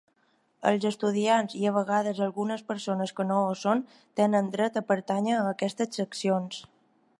[0.69, 3.85] Els estudiants, i a vegades algunes persones que no ho són,
[4.21, 6.63] tenen dret a pertànyer a aquestes seccions.